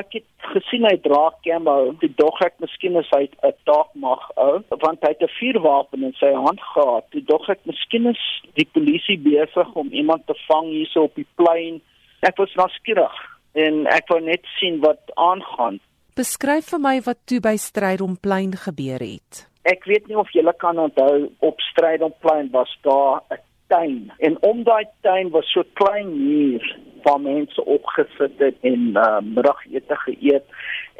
[0.00, 0.24] Ek het
[0.54, 1.74] gesien hy dra camo.
[2.00, 6.04] Die dog ek miskien is hy 'n taak mag ou, want hy het 'n vuurwapen
[6.08, 7.04] in sy hand gehad.
[7.12, 8.22] Die dog ek miskien is
[8.56, 11.82] die polisie besig om iemand te vang hierso op die plein.
[12.22, 13.12] Ek was nuuskierig
[13.52, 15.80] en ek wou net sien wat aangaan.
[16.16, 19.48] Beskryf vir my wat toe by Strydomplein gebeur het.
[19.64, 24.64] Ek weet nie of julle kan onthou op Strydomplein was daar 'n tuin en om
[24.64, 26.64] daai tuin was so klein muur
[27.04, 30.44] waar mense opgesit het en uh, middagete geëet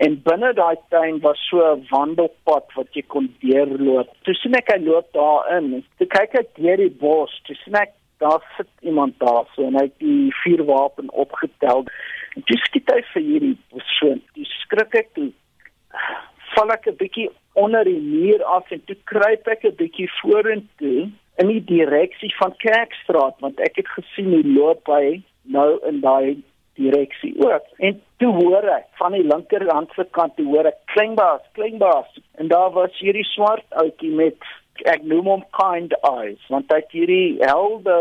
[0.05, 4.09] en binne daai tuin was so 'n wandelpad wat jy kon deurloop.
[4.23, 5.85] Toe sien ek hy loop daarin.
[5.99, 9.79] Toe kyk ek deur die bos, toe sien ek daar sit iemand daar so en
[9.79, 11.85] hy het die vuurwapen opgetel.
[12.37, 14.21] En toe skiet hy vir hierdie persoon.
[14.35, 15.31] Toe skrik ek toe
[16.55, 21.11] val ek 'n bietjie onder die muur af en toe kruip ek 'n bietjie vorentoe
[21.43, 26.43] in die direksie van Kerkstraat want ek het gesien hoe loop hy nou in daai
[26.75, 27.63] direksie ook.
[27.77, 32.19] En toe hoor ek van die linkerhand se kant toe hoor ek kleinbaas, kleinbaas.
[32.41, 34.51] En daar was hierdie swart ouetjie met
[34.89, 37.97] ek noem hom kind eyes want hy het hierdie helde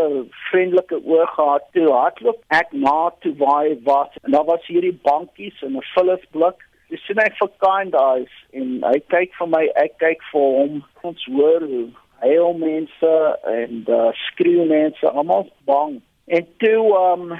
[0.47, 1.65] vriendelike oë gehad.
[1.75, 5.89] Toe hardloop ek na toe waar hy was en daar was hierdie bankies en 'n
[5.93, 10.23] Philips blik dis sien ek vir kind eyes en hy kyk vir my ek kyk
[10.31, 10.79] vir hom.
[11.03, 11.89] Ons hoor hoe
[12.21, 13.11] heel mense
[13.51, 17.39] en uh, skreeu mense almal bang En toe um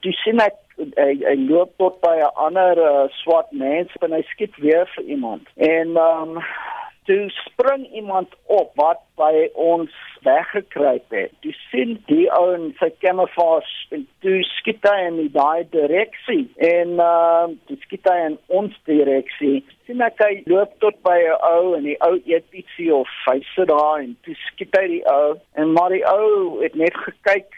[0.00, 4.22] toe sien ek hy, hy loop tot by 'n ander uh, swart mens en hy
[4.34, 5.48] skiet weer vir iemand.
[5.56, 6.42] En um
[7.04, 9.92] toe spring iemand op wat by ons
[10.24, 11.32] weggekruip het.
[11.44, 16.96] Jy sien die ou in sy camouflage en toe skiet hy in daai direksie en
[16.96, 19.60] ehm uh, toe skiet hy in ons direksie.
[19.84, 23.38] Sien ek hy loop tot by 'n ou en die ou eet ietsie of hy
[23.52, 27.52] sit daar en toe skiet hy die ou en maar die ou het net gekyk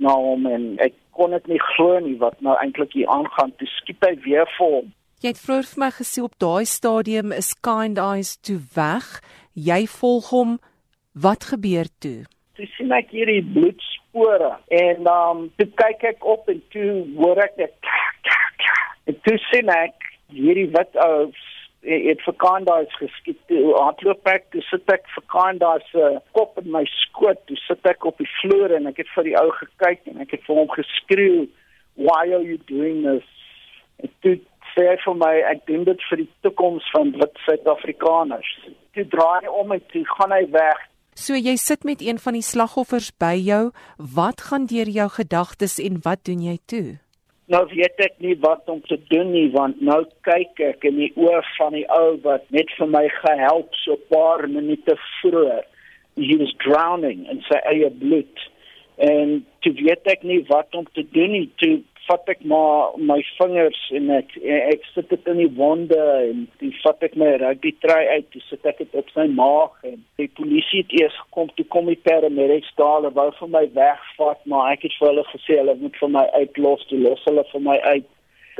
[0.00, 3.52] na hom en ek kon dit nie glo nie wat nou eintlik hier aangaan.
[3.60, 4.90] Toe skiet hy weer vir hom.
[5.20, 9.08] Jy het vroeër vir my gesê op daai stadium is Kind Eyes toe weg.
[9.52, 10.58] Jy volg hom.
[11.12, 12.24] Wat gebeur toe?
[12.56, 17.42] Toe sien ek hierdie bloedspore en dan um, toe kyk ek op en toe hoor
[17.44, 17.92] ek dit.
[19.10, 21.28] En toe sien ek hierdie wit ou
[21.82, 23.38] het vir Kind Eyes geskiet.
[23.48, 27.40] Toe hardloop ek, toe sit ek vir Kind Eyes se kop in my skoot.
[27.48, 30.36] Toe sit ek op die vloer en ek het vir die ou gekyk en ek
[30.36, 31.48] het vir hom geskreeu,
[31.96, 33.28] "Why are you doing this?"
[34.02, 34.38] En toe
[34.74, 38.52] sê hy vir my ek doen dit vir die toekoms van wit Suid-Afrikaners.
[38.94, 40.78] Toe draai hy om en toe gaan hy weg.
[41.14, 43.72] So jy sit met een van die slagoffers by jou.
[43.98, 46.98] Wat gaan deur jou gedagtes en wat doen jy toe?
[47.50, 51.10] Nou weet ek nie wat om te doen nie want nou kyk ek in die
[51.18, 55.64] oë van die ou wat net vir my gehelp so 'n paar minute vroeër.
[56.14, 58.46] He was drowning in sy eie bloed.
[58.98, 61.50] En toe weet ek nie wat om te doen nie.
[61.56, 66.46] Toe vat ek maar my vingers en ek ek sit dit in die wonde en
[66.62, 69.98] dis vat ek my rugby trui uit dis sit ek dit op sy maag en
[70.20, 74.46] die polisie het eers gekom toe kom die paramedics daar hulle wou vir my wegvat
[74.52, 77.66] maar ek het vir hulle gesê hulle moet vir my uitlos toe los hulle vir
[77.68, 78.08] my uit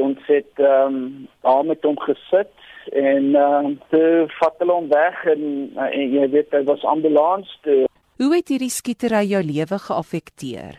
[0.00, 2.52] ons het ehm um, daar met hom gesit
[2.96, 5.42] en ehm uh, toe vat hulle hom weg en,
[5.76, 7.84] en jy weet hy was ambulans toe
[8.20, 10.74] Hoe het hierdie skietery jou lewe geaffekteer?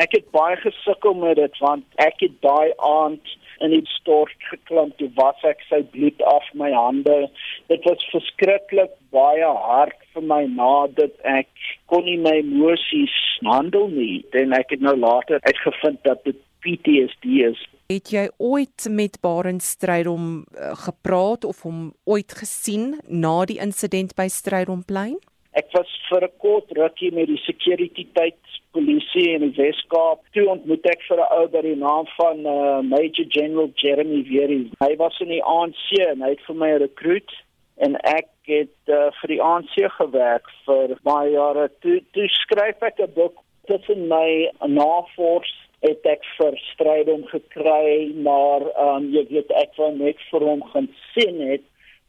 [0.00, 4.90] Ek het baie gesukkel met dit want ek het daai aand in die stort geklim
[4.98, 7.28] toe was ek sy bloed af my hande.
[7.70, 11.50] Dit was verskriklik baie hard vir my nadat ek
[11.92, 13.14] kon nie my emosies
[13.46, 14.24] handel nie.
[14.38, 17.62] En ek het nou later uitgevind dat dit PTSD is.
[17.92, 24.14] Het jy ooit met Barend Strydom uh, gepraat of hom ooit gesien na die insident
[24.16, 25.18] by Strydomplein?
[25.52, 28.40] Ek was vir 'n kort rukkie met die security tyd
[28.72, 30.20] polisie in die Weskaap.
[30.32, 34.70] Toe ontmoet ek vir 'n ou by die naam van uh, Major General Jeremy Vieri.
[34.80, 37.32] Hy was in die ANC en hy het vir my rekruut
[37.76, 41.68] en ek het uh, vir die ANC gewerk vir baie jare.
[41.80, 43.36] Toe, toe skryf ek 'n boek
[43.66, 45.52] tussen my navors
[45.82, 50.62] het ek vir stryd om gekry maar um, jy weet ek wou net vir hom
[50.72, 51.64] gaan sien het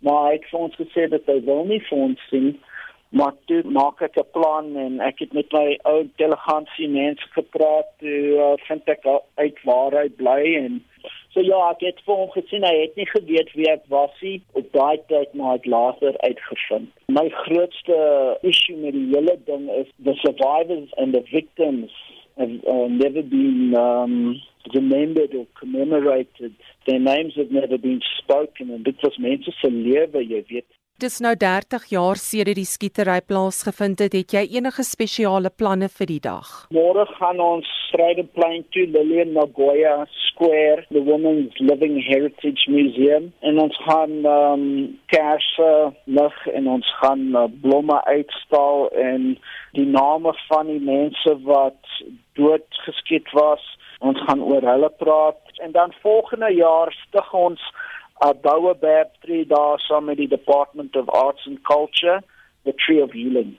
[0.06, 2.53] maar ek het vir ons gesê dat hy wil nie vir ons sien
[3.13, 7.89] maar toe maak ek 'n plan en ek het met my ou delegasie mense gepraat.
[8.00, 9.06] Toe uh, vind ek
[9.36, 10.81] uit waar hy bly en
[11.33, 14.42] so ja ek het vir hom gesien hy het nie geweet wie ek was nie.
[14.54, 16.89] Op daai tyd maar het later uitgevind.
[17.19, 18.00] My grootste
[18.42, 21.94] issue met die hele ding is the survivors and the victims
[22.38, 24.42] have uh, never been um
[24.74, 26.54] remembered or commemorated.
[26.88, 31.17] Their names have never been spoken and dit was mense se lewe jy weet Dis
[31.25, 34.13] nou 30 jaar sedert die skietery plaasgevind het.
[34.13, 36.51] Het jy enige spesiale planne vir die dag?
[36.69, 43.79] Môre gaan ons Strydenplein toe, Lillian Nagoya Square, the Women's Living Heritage Museum en ons
[43.87, 44.65] gaan um
[45.09, 45.71] kersse
[46.05, 49.31] lig en ons gaan uh, blomme uitstal en
[49.73, 51.81] die name van die mense wat
[52.37, 53.65] dood geskiet was.
[54.05, 57.61] Ons gaan oor hulle praat en dan volgende jaar stig ons
[58.21, 62.21] 'n Bouwerberg 3 dae saam met die Department of Arts and Culture,
[62.63, 63.57] the Tree of Healing.